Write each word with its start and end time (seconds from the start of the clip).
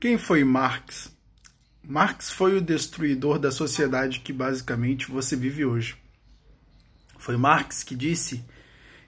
Quem 0.00 0.16
foi 0.16 0.42
Marx? 0.44 1.14
Marx 1.86 2.30
foi 2.30 2.56
o 2.56 2.60
destruidor 2.62 3.38
da 3.38 3.50
sociedade 3.50 4.20
que 4.20 4.32
basicamente 4.32 5.10
você 5.10 5.36
vive 5.36 5.62
hoje. 5.66 5.94
Foi 7.18 7.36
Marx 7.36 7.82
que 7.84 7.94
disse: 7.94 8.42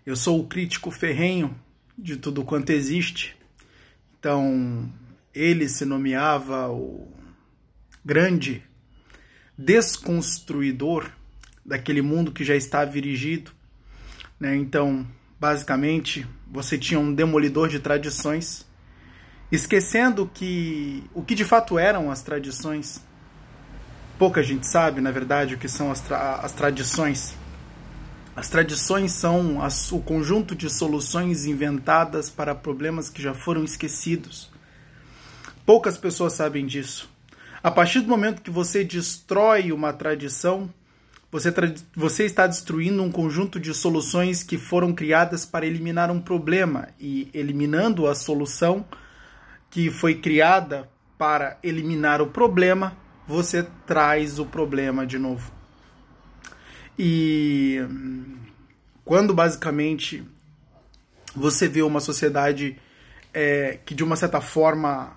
Eu 0.05 0.15
sou 0.15 0.39
o 0.39 0.47
crítico 0.47 0.91
ferrenho 0.91 1.59
de 1.97 2.19
tudo 2.19 2.45
quanto 2.45 2.69
existe. 2.69 3.35
Então, 4.19 4.93
ele 5.35 5.67
se 5.67 5.87
nomeava 5.87 6.71
o 6.71 7.11
grande 8.05 8.63
desconstruidor 9.57 11.11
daquele 11.65 12.03
mundo 12.03 12.33
que 12.33 12.45
já 12.45 12.55
estava 12.55 12.99
erigido. 12.99 13.51
Né? 14.39 14.57
Então, 14.57 15.07
basicamente, 15.41 16.27
você 16.47 16.77
tinha 16.77 17.01
um 17.01 17.15
demolidor 17.15 17.71
de 17.71 17.79
tradições 17.79 18.71
esquecendo 19.53 20.29
que 20.33 21.05
o 21.13 21.23
que 21.23 21.35
de 21.35 21.45
fato 21.45 21.79
eram 21.79 22.11
as 22.11 22.23
tradições. 22.23 23.05
Pouca 24.19 24.43
gente 24.43 24.67
sabe, 24.67 25.03
na 25.03 25.11
verdade, 25.11 25.55
o 25.55 25.59
que 25.59 25.69
são 25.69 25.93
as, 25.93 26.01
tra 26.01 26.37
as 26.37 26.53
tradições. 26.53 27.37
As 28.35 28.49
tradições 28.49 29.13
são 29.13 29.63
as, 29.63 29.93
o 29.93 29.99
conjunto 29.99 30.55
de 30.55 30.71
soluções 30.71 31.45
inventadas 31.45 32.31
para 32.31 32.55
problemas 32.55 33.11
que 33.11 33.21
já 33.21 33.35
foram 33.35 33.63
esquecidos. 33.63 34.51
Poucas 35.67 35.99
pessoas 35.99 36.33
sabem 36.33 36.65
disso. 36.65 37.11
A 37.63 37.71
partir 37.71 38.01
do 38.01 38.09
momento 38.09 38.41
que 38.41 38.51
você 38.51 38.83
destrói 38.83 39.71
uma 39.71 39.93
tradição, 39.93 40.73
você, 41.31 41.53
tra 41.53 41.73
você 41.95 42.25
está 42.25 42.47
destruindo 42.47 43.03
um 43.03 43.13
conjunto 43.13 43.61
de 43.61 43.75
soluções 43.75 44.43
que 44.43 44.57
foram 44.57 44.95
criadas 44.95 45.45
para 45.45 45.67
eliminar 45.67 46.11
um 46.11 46.21
problema. 46.21 46.89
E 46.99 47.29
eliminando 47.35 48.07
a 48.07 48.15
solução, 48.15 48.85
que 49.73 49.91
foi 49.91 50.15
criada 50.15 50.89
para 51.17 51.59
eliminar 51.63 52.21
o 52.21 52.27
problema, 52.27 52.95
você 53.27 53.67
traz 53.87 54.39
o 54.39 54.45
problema 54.45 55.07
de 55.07 55.19
novo. 55.19 55.51
E 56.99 57.81
quando 59.03 59.33
basicamente 59.33 60.23
você 61.35 61.67
vê 61.67 61.81
uma 61.81 62.01
sociedade 62.01 62.79
é, 63.33 63.79
que 63.87 63.95
de 63.95 64.05
uma 64.05 64.15
certa 64.15 64.43
forma 64.43 65.17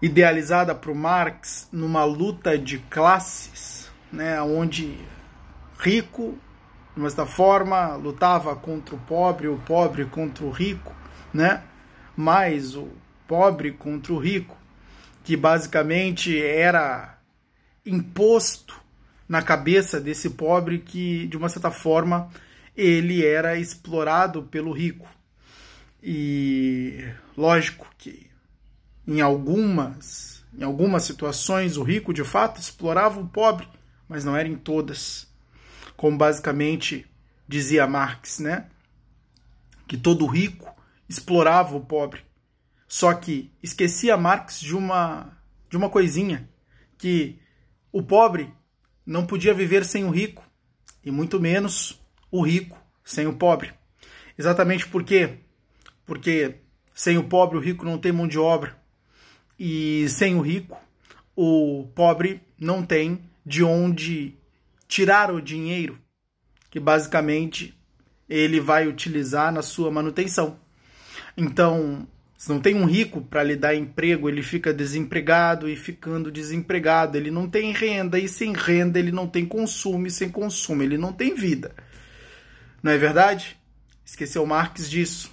idealizada 0.00 0.78
o 0.86 0.94
Marx 0.94 1.68
numa 1.72 2.04
luta 2.04 2.56
de 2.56 2.78
classes, 2.78 3.90
né, 4.12 4.40
onde 4.40 4.96
rico 5.76 6.38
de 6.94 7.00
uma 7.00 7.10
certa 7.10 7.26
forma 7.26 7.96
lutava 7.96 8.54
contra 8.54 8.94
o 8.94 8.98
pobre, 8.98 9.48
o 9.48 9.58
pobre 9.58 10.04
contra 10.04 10.44
o 10.44 10.50
rico, 10.50 10.94
né? 11.34 11.64
Mais 12.16 12.74
o 12.76 12.88
pobre 13.26 13.72
contra 13.72 14.12
o 14.12 14.18
rico, 14.18 14.56
que 15.24 15.36
basicamente 15.36 16.40
era 16.40 17.18
imposto 17.84 18.80
na 19.28 19.40
cabeça 19.40 20.00
desse 20.00 20.30
pobre 20.30 20.78
que, 20.78 21.26
de 21.26 21.36
uma 21.36 21.48
certa 21.48 21.70
forma, 21.70 22.28
ele 22.76 23.24
era 23.24 23.58
explorado 23.58 24.42
pelo 24.42 24.72
rico. 24.72 25.08
E 26.02 27.04
lógico 27.36 27.86
que 27.96 28.30
em 29.06 29.20
algumas, 29.20 30.44
em 30.56 30.62
algumas 30.62 31.04
situações 31.04 31.76
o 31.76 31.82
rico 31.82 32.12
de 32.12 32.24
fato 32.24 32.60
explorava 32.60 33.20
o 33.20 33.28
pobre, 33.28 33.68
mas 34.08 34.24
não 34.24 34.36
era 34.36 34.48
em 34.48 34.56
todas. 34.56 35.26
Como 35.96 36.18
basicamente 36.18 37.06
dizia 37.46 37.86
Marx, 37.86 38.38
né? 38.38 38.66
Que 39.86 39.96
todo 39.96 40.26
rico 40.26 40.74
explorava 41.12 41.76
o 41.76 41.80
pobre. 41.80 42.22
Só 42.88 43.12
que 43.14 43.52
esquecia 43.62 44.16
Marx 44.16 44.60
de 44.60 44.74
uma 44.74 45.38
de 45.68 45.76
uma 45.76 45.88
coisinha, 45.88 46.50
que 46.98 47.38
o 47.90 48.02
pobre 48.02 48.52
não 49.06 49.24
podia 49.24 49.54
viver 49.54 49.86
sem 49.86 50.04
o 50.04 50.10
rico, 50.10 50.44
e 51.02 51.10
muito 51.10 51.40
menos 51.40 51.98
o 52.30 52.42
rico 52.42 52.78
sem 53.02 53.26
o 53.26 53.32
pobre. 53.32 53.72
Exatamente 54.36 54.86
por 54.86 55.02
quê? 55.02 55.38
Porque 56.04 56.56
sem 56.94 57.16
o 57.16 57.24
pobre 57.24 57.56
o 57.56 57.60
rico 57.60 57.86
não 57.86 57.96
tem 57.96 58.12
mão 58.12 58.28
de 58.28 58.38
obra, 58.38 58.78
e 59.58 60.06
sem 60.10 60.34
o 60.34 60.42
rico 60.42 60.78
o 61.34 61.88
pobre 61.94 62.42
não 62.58 62.84
tem 62.84 63.24
de 63.46 63.64
onde 63.64 64.36
tirar 64.86 65.30
o 65.30 65.40
dinheiro 65.40 65.98
que 66.70 66.78
basicamente 66.78 67.74
ele 68.28 68.60
vai 68.60 68.86
utilizar 68.86 69.50
na 69.50 69.62
sua 69.62 69.90
manutenção. 69.90 70.58
Então, 71.36 72.06
se 72.42 72.48
não 72.48 72.60
tem 72.60 72.74
um 72.74 72.84
rico 72.84 73.20
para 73.20 73.42
lhe 73.42 73.54
dar 73.54 73.74
emprego, 73.74 74.28
ele 74.28 74.42
fica 74.42 74.74
desempregado 74.74 75.68
e 75.68 75.76
ficando 75.76 76.30
desempregado. 76.30 77.16
Ele 77.16 77.30
não 77.30 77.48
tem 77.48 77.72
renda 77.72 78.18
e 78.18 78.28
sem 78.28 78.52
renda 78.52 78.98
ele 78.98 79.12
não 79.12 79.28
tem 79.28 79.46
consumo 79.46 80.08
e 80.08 80.10
sem 80.10 80.28
consumo 80.28 80.82
ele 80.82 80.98
não 80.98 81.12
tem 81.12 81.36
vida. 81.36 81.72
Não 82.82 82.90
é 82.90 82.98
verdade? 82.98 83.56
Esqueceu 84.04 84.44
Marx 84.44 84.90
disso. 84.90 85.30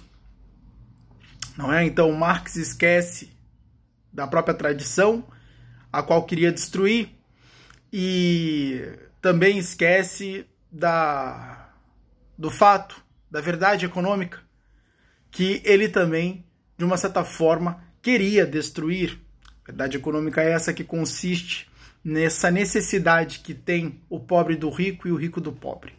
Não 1.56 1.72
é? 1.72 1.84
Então 1.84 2.12
Marx 2.12 2.54
esquece 2.54 3.32
da 4.12 4.26
própria 4.26 4.54
tradição 4.54 5.24
a 5.92 6.04
qual 6.04 6.24
queria 6.24 6.52
destruir 6.52 7.08
e 7.92 8.88
também 9.20 9.58
esquece 9.58 10.46
da 10.70 11.72
do 12.38 12.50
fato 12.50 13.02
da 13.28 13.40
verdade 13.40 13.84
econômica 13.84 14.48
que 15.30 15.62
ele 15.64 15.88
também, 15.88 16.44
de 16.76 16.84
uma 16.84 16.96
certa 16.96 17.24
forma, 17.24 17.82
queria 18.02 18.46
destruir. 18.46 19.18
A 19.62 19.66
verdade 19.66 19.96
econômica 19.96 20.42
é 20.42 20.50
essa 20.50 20.72
que 20.72 20.82
consiste 20.82 21.68
nessa 22.02 22.50
necessidade 22.50 23.40
que 23.40 23.54
tem 23.54 24.00
o 24.08 24.18
pobre 24.18 24.56
do 24.56 24.70
rico 24.70 25.06
e 25.06 25.12
o 25.12 25.16
rico 25.16 25.40
do 25.40 25.52
pobre. 25.52 25.92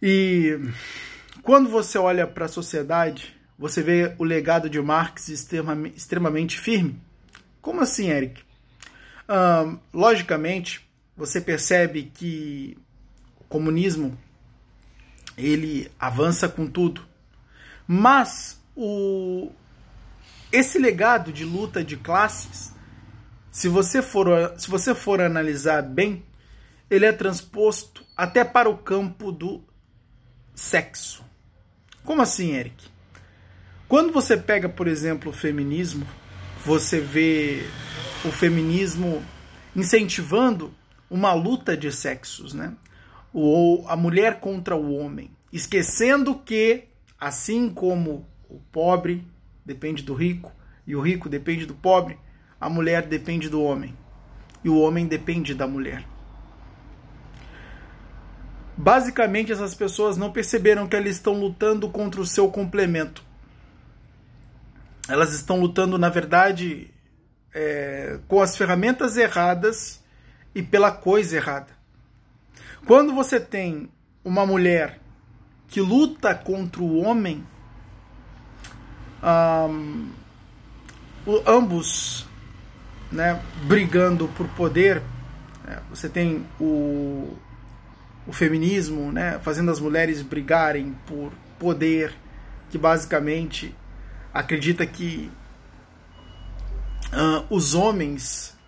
E 0.00 0.58
quando 1.42 1.68
você 1.68 1.98
olha 1.98 2.26
para 2.26 2.46
a 2.46 2.48
sociedade, 2.48 3.34
você 3.58 3.82
vê 3.82 4.14
o 4.18 4.24
legado 4.24 4.70
de 4.70 4.80
Marx 4.80 5.28
extremamente 5.28 6.58
firme. 6.58 6.98
Como 7.60 7.80
assim, 7.80 8.08
Eric? 8.08 8.42
logicamente, 9.92 10.88
você 11.16 11.40
percebe 11.40 12.10
que 12.12 12.76
o 13.38 13.44
comunismo 13.44 14.18
ele 15.36 15.90
avança 15.98 16.48
com 16.48 16.66
tudo. 16.66 17.06
Mas 17.92 18.62
o 18.76 19.50
esse 20.52 20.78
legado 20.78 21.32
de 21.32 21.44
luta 21.44 21.82
de 21.82 21.96
classes, 21.96 22.72
se 23.50 23.66
você 23.66 24.00
for 24.00 24.54
se 24.56 24.70
você 24.70 24.94
for 24.94 25.20
analisar 25.20 25.82
bem, 25.82 26.24
ele 26.88 27.04
é 27.04 27.10
transposto 27.10 28.04
até 28.16 28.44
para 28.44 28.70
o 28.70 28.78
campo 28.78 29.32
do 29.32 29.64
sexo. 30.54 31.24
Como 32.04 32.22
assim, 32.22 32.52
Eric? 32.52 32.86
Quando 33.88 34.12
você 34.12 34.36
pega, 34.36 34.68
por 34.68 34.86
exemplo, 34.86 35.30
o 35.30 35.34
feminismo, 35.34 36.06
você 36.64 37.00
vê 37.00 37.66
o 38.24 38.30
feminismo 38.30 39.20
incentivando 39.74 40.72
uma 41.10 41.32
luta 41.32 41.76
de 41.76 41.90
sexos, 41.90 42.54
né? 42.54 42.72
O, 43.34 43.84
a 43.88 43.96
mulher 43.96 44.38
contra 44.38 44.76
o 44.76 44.94
homem, 44.94 45.32
esquecendo 45.52 46.36
que 46.36 46.89
Assim 47.20 47.68
como 47.68 48.26
o 48.48 48.58
pobre 48.72 49.26
depende 49.64 50.02
do 50.02 50.14
rico 50.14 50.52
e 50.86 50.96
o 50.96 51.00
rico 51.00 51.28
depende 51.28 51.66
do 51.66 51.74
pobre, 51.74 52.18
a 52.58 52.70
mulher 52.70 53.06
depende 53.06 53.48
do 53.48 53.62
homem 53.62 53.94
e 54.64 54.68
o 54.68 54.80
homem 54.80 55.06
depende 55.06 55.54
da 55.54 55.66
mulher. 55.66 56.04
Basicamente, 58.76 59.52
essas 59.52 59.74
pessoas 59.74 60.16
não 60.16 60.32
perceberam 60.32 60.88
que 60.88 60.96
elas 60.96 61.10
estão 61.10 61.34
lutando 61.34 61.90
contra 61.90 62.20
o 62.20 62.26
seu 62.26 62.50
complemento. 62.50 63.22
Elas 65.06 65.34
estão 65.34 65.60
lutando, 65.60 65.98
na 65.98 66.08
verdade, 66.08 66.90
é, 67.52 68.18
com 68.26 68.40
as 68.40 68.56
ferramentas 68.56 69.16
erradas 69.16 70.02
e 70.54 70.62
pela 70.62 70.90
coisa 70.90 71.36
errada. 71.36 71.68
Quando 72.86 73.14
você 73.14 73.38
tem 73.38 73.90
uma 74.24 74.46
mulher 74.46 74.99
que 75.70 75.80
luta 75.80 76.34
contra 76.34 76.82
o 76.82 77.00
homem, 77.00 77.46
um, 79.22 80.08
ambos 81.46 82.26
né, 83.10 83.40
brigando 83.64 84.28
por 84.28 84.48
poder. 84.48 85.00
Né, 85.64 85.80
você 85.88 86.08
tem 86.08 86.44
o, 86.60 87.36
o 88.26 88.32
feminismo 88.32 89.12
né, 89.12 89.38
fazendo 89.42 89.70
as 89.70 89.78
mulheres 89.78 90.22
brigarem 90.22 90.96
por 91.06 91.32
poder, 91.58 92.12
que 92.68 92.76
basicamente 92.76 93.74
acredita 94.34 94.84
que 94.84 95.30
uh, 97.12 97.46
os 97.48 97.74
homens. 97.74 98.58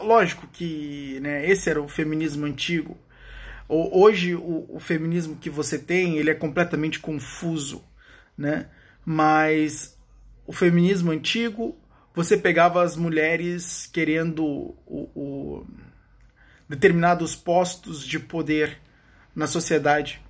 Lógico 0.00 0.48
que 0.52 1.20
né, 1.22 1.48
esse 1.48 1.70
era 1.70 1.80
o 1.80 1.86
feminismo 1.86 2.46
antigo, 2.46 2.96
Hoje 3.68 4.34
o, 4.34 4.66
o, 4.70 4.80
feminismo 4.80 5.36
que 5.36 5.50
você 5.50 5.78
tem 5.78 6.16
ele 6.16 6.30
é 6.30 6.34
completamente 6.34 6.98
confuso, 6.98 7.84
né? 8.36 8.66
Mas 9.04 9.96
o 10.46 10.52
feminismo 10.52 11.10
antigo 11.10 11.76
você 12.14 12.36
pegava 12.36 12.82
as 12.82 12.96
mulheres 12.96 13.86
querendo 13.92 14.44
o, 14.44 15.10
o 15.14 15.66
determinados 16.68 17.36
postos 17.36 18.04
de 18.06 18.18
poder 18.18 18.78
na 19.34 19.46
sociedade, 19.46 20.20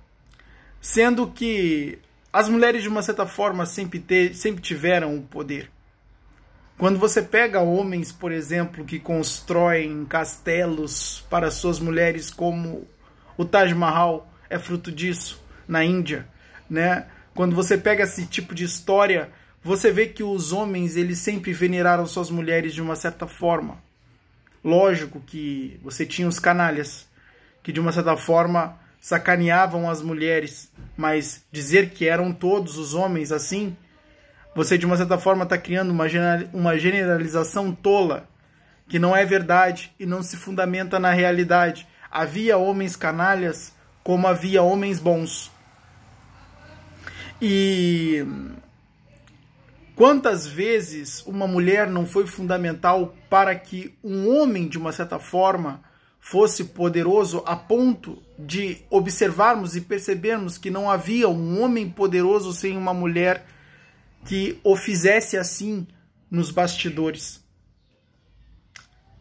sendo 0.81 1.27
que 1.27 1.97
as 2.31 2.47
mulheres 2.47 2.83
de 2.83 2.89
uma 2.89 3.01
certa 3.01 3.25
forma 3.25 3.65
sempre, 3.65 3.99
ter, 3.99 4.35
sempre 4.35 4.61
tiveram 4.61 5.17
o 5.17 5.21
poder. 5.21 5.71
Quando 6.77 6.99
você 6.99 7.21
pega 7.21 7.59
homens, 7.59 8.11
por 8.11 8.31
exemplo, 8.31 8.85
que 8.85 8.99
constroem 8.99 10.05
castelos 10.05 11.25
para 11.29 11.51
suas 11.51 11.79
mulheres, 11.79 12.29
como 12.29 12.87
o 13.39 13.45
Taj 13.45 13.73
Mahal 13.73 14.29
é 14.49 14.59
fruto 14.59 14.91
disso 14.91 15.41
na 15.65 15.81
Índia, 15.81 16.27
né? 16.69 17.05
Quando 17.33 17.55
você 17.55 17.77
pega 17.77 18.03
esse 18.03 18.25
tipo 18.25 18.53
de 18.53 18.65
história, 18.65 19.29
você 19.63 19.93
vê 19.93 20.07
que 20.07 20.21
os 20.21 20.51
homens 20.51 20.97
eles 20.97 21.19
sempre 21.19 21.53
veneraram 21.53 22.05
suas 22.05 22.29
mulheres 22.29 22.73
de 22.73 22.81
uma 22.81 22.97
certa 22.97 23.25
forma. 23.27 23.77
Lógico 24.61 25.21
que 25.21 25.79
você 25.81 26.05
tinha 26.05 26.27
os 26.27 26.37
canalhas 26.37 27.07
que 27.63 27.71
de 27.71 27.79
uma 27.79 27.93
certa 27.93 28.17
forma 28.17 28.77
sacaneavam 28.99 29.89
as 29.89 30.01
mulheres, 30.01 30.69
mas 30.97 31.45
dizer 31.49 31.91
que 31.91 32.09
eram 32.09 32.33
todos 32.33 32.77
os 32.77 32.93
homens 32.93 33.31
assim, 33.31 33.73
você 34.53 34.77
de 34.77 34.85
uma 34.85 34.97
certa 34.97 35.17
forma 35.17 35.43
está 35.43 35.57
criando 35.57 35.91
uma, 35.91 36.07
uma 36.51 36.77
generalização 36.77 37.71
tola, 37.71 38.27
que 38.89 38.99
não 38.99 39.15
é 39.15 39.23
verdade 39.23 39.93
e 39.97 40.05
não 40.05 40.21
se 40.21 40.35
fundamenta 40.35 40.99
na 40.99 41.11
realidade. 41.11 41.87
Havia 42.11 42.57
homens 42.57 42.95
canalhas 42.95 43.73
como 44.03 44.27
havia 44.27 44.63
homens 44.63 44.99
bons. 44.99 45.51
E 47.41 48.25
quantas 49.95 50.47
vezes 50.47 51.23
uma 51.25 51.47
mulher 51.47 51.87
não 51.87 52.05
foi 52.05 52.25
fundamental 52.25 53.15
para 53.29 53.55
que 53.55 53.95
um 54.03 54.29
homem, 54.29 54.67
de 54.67 54.77
uma 54.77 54.91
certa 54.91 55.19
forma, 55.19 55.81
fosse 56.19 56.65
poderoso 56.65 57.43
a 57.45 57.55
ponto 57.55 58.21
de 58.37 58.79
observarmos 58.89 59.75
e 59.75 59.81
percebermos 59.81 60.57
que 60.57 60.69
não 60.69 60.89
havia 60.89 61.29
um 61.29 61.61
homem 61.61 61.89
poderoso 61.89 62.51
sem 62.53 62.77
uma 62.77 62.93
mulher 62.93 63.45
que 64.25 64.59
o 64.63 64.75
fizesse 64.75 65.37
assim 65.37 65.87
nos 66.29 66.51
bastidores. 66.51 67.43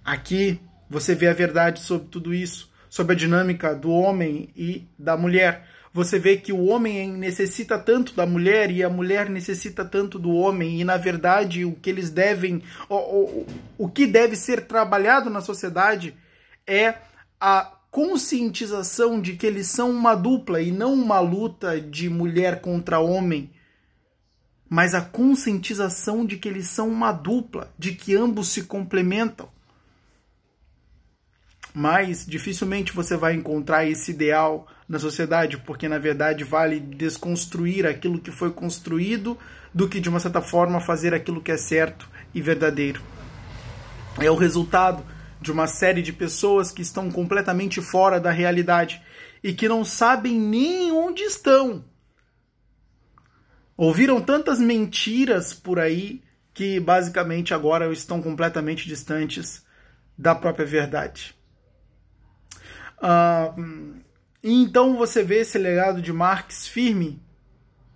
Aqui 0.04 0.60
você 0.90 1.14
vê 1.14 1.28
a 1.28 1.32
verdade 1.32 1.80
sobre 1.80 2.08
tudo 2.08 2.34
isso, 2.34 2.70
sobre 2.88 3.14
a 3.14 3.16
dinâmica 3.16 3.74
do 3.74 3.90
homem 3.90 4.50
e 4.56 4.86
da 4.98 5.16
mulher. 5.16 5.66
Você 5.92 6.18
vê 6.18 6.36
que 6.36 6.52
o 6.52 6.66
homem 6.66 7.10
necessita 7.10 7.78
tanto 7.78 8.14
da 8.14 8.26
mulher 8.26 8.70
e 8.70 8.84
a 8.84 8.90
mulher 8.90 9.28
necessita 9.28 9.84
tanto 9.84 10.18
do 10.18 10.30
homem, 10.30 10.80
e 10.80 10.84
na 10.84 10.96
verdade 10.96 11.64
o 11.64 11.72
que 11.72 11.90
eles 11.90 12.10
devem, 12.10 12.62
o, 12.88 12.94
o, 12.94 13.46
o 13.78 13.88
que 13.88 14.06
deve 14.06 14.36
ser 14.36 14.66
trabalhado 14.66 15.30
na 15.30 15.40
sociedade 15.40 16.14
é 16.66 16.94
a 17.40 17.72
conscientização 17.90 19.20
de 19.20 19.34
que 19.34 19.46
eles 19.46 19.66
são 19.66 19.90
uma 19.90 20.14
dupla 20.14 20.60
e 20.60 20.70
não 20.70 20.92
uma 20.92 21.20
luta 21.20 21.80
de 21.80 22.08
mulher 22.08 22.60
contra 22.60 23.00
homem, 23.00 23.50
mas 24.68 24.94
a 24.94 25.00
conscientização 25.00 26.26
de 26.26 26.36
que 26.36 26.48
eles 26.48 26.68
são 26.68 26.88
uma 26.88 27.10
dupla, 27.10 27.72
de 27.78 27.92
que 27.92 28.14
ambos 28.14 28.48
se 28.48 28.64
complementam. 28.64 29.48
Mas 31.80 32.26
dificilmente 32.26 32.92
você 32.92 33.16
vai 33.16 33.34
encontrar 33.34 33.86
esse 33.86 34.10
ideal 34.10 34.66
na 34.88 34.98
sociedade, 34.98 35.58
porque 35.58 35.88
na 35.88 35.96
verdade 35.96 36.42
vale 36.42 36.80
desconstruir 36.80 37.86
aquilo 37.86 38.18
que 38.18 38.32
foi 38.32 38.50
construído 38.50 39.38
do 39.72 39.88
que 39.88 40.00
de 40.00 40.08
uma 40.08 40.18
certa 40.18 40.42
forma 40.42 40.80
fazer 40.80 41.14
aquilo 41.14 41.40
que 41.40 41.52
é 41.52 41.56
certo 41.56 42.10
e 42.34 42.42
verdadeiro. 42.42 43.00
É 44.18 44.28
o 44.28 44.34
resultado 44.34 45.06
de 45.40 45.52
uma 45.52 45.68
série 45.68 46.02
de 46.02 46.12
pessoas 46.12 46.72
que 46.72 46.82
estão 46.82 47.12
completamente 47.12 47.80
fora 47.80 48.18
da 48.18 48.32
realidade 48.32 49.00
e 49.40 49.52
que 49.52 49.68
não 49.68 49.84
sabem 49.84 50.36
nem 50.36 50.90
onde 50.90 51.22
estão. 51.22 51.84
Ouviram 53.76 54.20
tantas 54.20 54.58
mentiras 54.58 55.54
por 55.54 55.78
aí 55.78 56.24
que 56.52 56.80
basicamente 56.80 57.54
agora 57.54 57.92
estão 57.92 58.20
completamente 58.20 58.88
distantes 58.88 59.64
da 60.18 60.34
própria 60.34 60.66
verdade. 60.66 61.37
Uh, 63.02 63.94
então 64.42 64.96
você 64.96 65.22
vê 65.22 65.40
esse 65.40 65.58
legado 65.58 66.00
de 66.02 66.12
Marx 66.12 66.66
firme, 66.68 67.20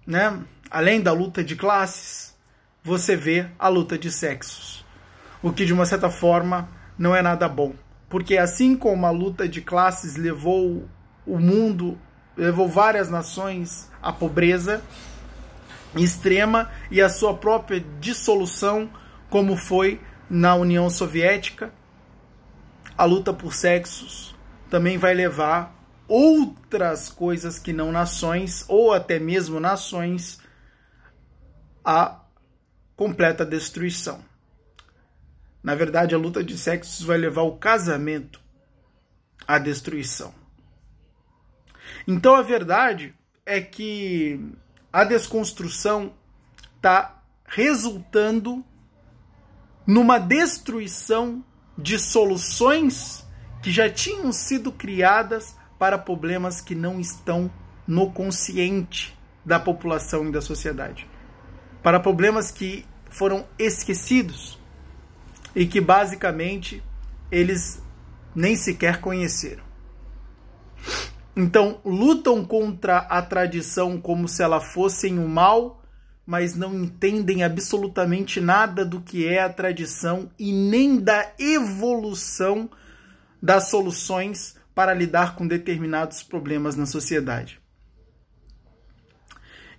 né? 0.07 0.43
além 0.71 1.01
da 1.01 1.13
luta 1.13 1.45
de 1.45 1.55
classes, 1.57 2.37
você 2.83 3.17
vê 3.17 3.47
a 3.59 3.69
luta 3.69 3.97
de 3.99 4.11
sexos, 4.11 4.85
o 5.43 5.53
que 5.53 5.65
de 5.65 5.73
uma 5.73 5.87
certa 5.87 6.11
forma 6.11 6.69
não 6.99 7.15
é 7.15 7.23
nada 7.23 7.49
bom. 7.49 7.75
Porque 8.09 8.37
assim 8.37 8.77
como 8.77 9.07
a 9.07 9.11
luta 9.11 9.49
de 9.49 9.61
classes 9.61 10.17
levou 10.17 10.89
o 11.27 11.39
mundo, 11.39 11.99
levou 12.37 12.69
várias 12.69 13.09
nações 13.09 13.91
à 14.03 14.13
pobreza 14.13 14.83
extrema 15.95 16.71
e 16.91 17.01
à 17.03 17.09
sua 17.09 17.35
própria 17.35 17.85
dissolução, 18.01 18.91
como 19.29 19.57
foi 19.57 20.01
na 20.29 20.55
União 20.55 20.89
Soviética, 20.89 21.73
a 22.97 23.05
luta 23.05 23.33
por 23.33 23.55
sexos 23.55 24.35
também 24.73 24.97
vai 24.97 25.13
levar 25.13 25.71
outras 26.09 27.11
coisas 27.11 27.59
que 27.59 27.75
não 27.75 27.93
nações, 27.93 28.65
ou 28.69 28.95
até 28.95 29.19
mesmo 29.19 29.61
nações, 29.61 30.41
à 31.85 32.23
completa 32.97 33.45
destruição. 33.45 34.25
Na 35.63 35.75
verdade, 35.75 36.15
a 36.15 36.19
luta 36.19 36.43
de 36.43 36.57
sexos 36.57 37.05
vai 37.05 37.19
levar 37.19 37.43
o 37.43 37.59
casamento 37.59 38.41
à 39.47 39.59
destruição. 39.59 40.33
Então 42.09 42.35
a 42.35 42.41
verdade 42.41 43.15
é 43.45 43.61
que 43.61 44.41
a 44.91 45.05
desconstrução 45.05 46.15
está 46.77 47.23
resultando 47.45 48.65
numa 49.87 50.19
destruição 50.19 51.45
de 51.77 51.99
soluções 51.99 53.23
que 53.63 53.71
já 53.71 53.89
tinham 53.89 54.33
sido 54.33 54.73
criadas 54.73 55.57
para 55.79 55.97
problemas 55.97 56.61
que 56.61 56.75
não 56.75 57.01
estão 57.01 57.51
no 57.87 58.11
consciente 58.11 59.17
da 59.45 59.59
população 59.59 60.29
e 60.29 60.33
da 60.33 60.41
sociedade. 60.41 61.09
Para 61.83 62.01
problemas 62.01 62.51
que 62.51 62.85
foram 63.11 63.47
esquecidos 63.59 64.59
e 65.55 65.67
que 65.67 65.81
basicamente 65.81 66.83
eles 67.31 67.83
nem 68.35 68.57
sequer 68.57 69.01
conheceram. 69.01 69.63
Então, 71.37 71.81
lutam 71.85 72.45
contra 72.45 72.99
a 72.99 73.23
tradição 73.23 74.01
como 74.01 74.29
se 74.29 74.43
ela 74.43 74.61
fosse 74.61 75.09
o 75.09 75.29
mal, 75.29 75.83
mas 76.27 76.55
não 76.55 76.75
entendem 76.75 77.43
absolutamente 77.43 78.41
nada 78.41 78.85
do 78.85 79.01
que 79.01 79.27
é 79.27 79.43
a 79.43 79.49
tradição 79.49 80.31
e 80.39 80.53
nem 80.53 80.99
da 80.99 81.33
evolução 81.39 82.69
das 83.43 83.69
soluções 83.69 84.57
para 84.73 84.95
lidar 84.95 85.35
com 85.35 85.47
determinados 85.47 86.23
problemas 86.23 86.77
na 86.77 86.87
sociedade. 86.87 87.61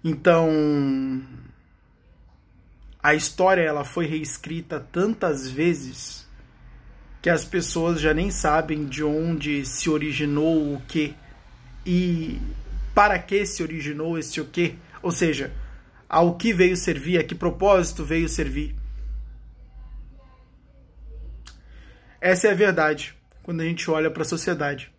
Então, 0.03 1.23
a 3.01 3.13
história 3.15 3.61
ela 3.61 3.85
foi 3.85 4.05
reescrita 4.05 4.79
tantas 4.79 5.49
vezes 5.49 6.27
que 7.21 7.29
as 7.29 7.45
pessoas 7.45 8.01
já 8.01 8.13
nem 8.13 8.29
sabem 8.29 8.85
de 8.85 9.01
onde 9.01 9.65
se 9.65 9.89
originou 9.89 10.75
o 10.75 10.81
que 10.81 11.15
e 11.85 12.41
para 12.93 13.17
que 13.17 13.45
se 13.45 13.63
originou 13.63 14.19
esse 14.19 14.41
o 14.41 14.45
que, 14.45 14.75
ou 15.01 15.09
seja, 15.09 15.53
ao 16.09 16.35
que 16.35 16.53
veio 16.53 16.75
servir, 16.75 17.17
a 17.17 17.23
que 17.23 17.33
propósito 17.33 18.03
veio 18.03 18.27
servir. 18.27 18.75
Essa 22.19 22.49
é 22.49 22.51
a 22.51 22.55
verdade 22.55 23.15
quando 23.43 23.61
a 23.61 23.65
gente 23.65 23.91
olha 23.91 24.09
para 24.09 24.23
a 24.23 24.25
sociedade. 24.25 24.91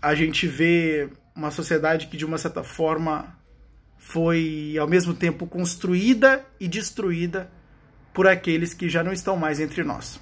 A 0.00 0.14
gente 0.14 0.46
vê 0.46 1.08
uma 1.34 1.50
sociedade 1.50 2.06
que 2.06 2.16
de 2.16 2.24
uma 2.24 2.38
certa 2.38 2.62
forma 2.62 3.36
foi 3.98 4.76
ao 4.78 4.86
mesmo 4.86 5.12
tempo 5.12 5.46
construída 5.46 6.44
e 6.60 6.68
destruída 6.68 7.50
por 8.12 8.28
aqueles 8.28 8.72
que 8.72 8.88
já 8.88 9.02
não 9.02 9.12
estão 9.12 9.36
mais 9.36 9.58
entre 9.58 9.82
nós. 9.82 10.20